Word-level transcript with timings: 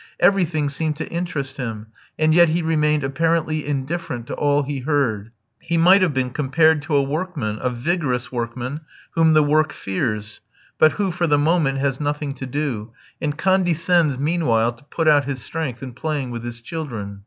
Everything 0.19 0.67
seemed 0.67 0.97
to 0.97 1.07
interest 1.09 1.57
him, 1.57 1.85
and 2.17 2.33
yet 2.33 2.49
he 2.49 2.63
remained 2.63 3.03
apparently 3.03 3.63
indifferent 3.63 4.25
to 4.25 4.33
all 4.33 4.63
he 4.63 4.79
heard. 4.79 5.29
He 5.59 5.77
might 5.77 6.01
have 6.01 6.11
been 6.11 6.31
compared 6.31 6.81
to 6.81 6.95
a 6.95 7.03
workman, 7.03 7.59
a 7.61 7.69
vigorous 7.69 8.31
workman, 8.31 8.81
whom 9.13 9.33
the 9.33 9.43
work 9.43 9.71
fears; 9.71 10.41
but 10.79 10.93
who, 10.93 11.11
for 11.11 11.27
the 11.27 11.37
moment, 11.37 11.77
has 11.77 12.01
nothing 12.01 12.33
to 12.33 12.47
do, 12.47 12.91
and 13.21 13.37
condescends 13.37 14.17
meanwhile 14.17 14.71
to 14.73 14.83
put 14.85 15.07
out 15.07 15.25
his 15.25 15.43
strength 15.43 15.83
in 15.83 15.93
playing 15.93 16.31
with 16.31 16.43
his 16.43 16.61
children. 16.61 17.19